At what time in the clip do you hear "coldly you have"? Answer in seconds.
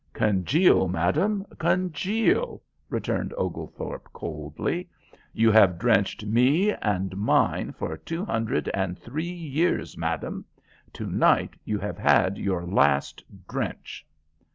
4.11-5.77